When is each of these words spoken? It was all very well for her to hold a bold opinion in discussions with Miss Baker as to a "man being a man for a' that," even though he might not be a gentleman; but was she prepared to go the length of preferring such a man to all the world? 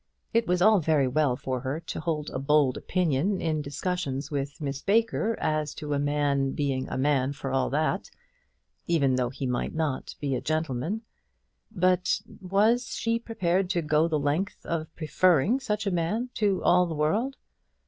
It 0.33 0.47
was 0.47 0.63
all 0.63 0.79
very 0.79 1.07
well 1.07 1.35
for 1.35 1.59
her 1.59 1.79
to 1.79 1.99
hold 1.99 2.31
a 2.31 2.39
bold 2.39 2.75
opinion 2.75 3.39
in 3.39 3.61
discussions 3.61 4.31
with 4.31 4.59
Miss 4.59 4.81
Baker 4.81 5.37
as 5.39 5.75
to 5.75 5.93
a 5.93 5.99
"man 5.99 6.53
being 6.53 6.89
a 6.89 6.97
man 6.97 7.33
for 7.33 7.51
a' 7.51 7.69
that," 7.69 8.09
even 8.87 9.13
though 9.13 9.29
he 9.29 9.45
might 9.45 9.75
not 9.75 10.15
be 10.19 10.33
a 10.33 10.41
gentleman; 10.41 11.03
but 11.69 12.19
was 12.41 12.87
she 12.95 13.19
prepared 13.19 13.69
to 13.69 13.83
go 13.83 14.07
the 14.07 14.17
length 14.17 14.65
of 14.65 14.87
preferring 14.95 15.59
such 15.59 15.85
a 15.85 15.91
man 15.91 16.31
to 16.33 16.63
all 16.63 16.87
the 16.87 16.95
world? 16.95 17.37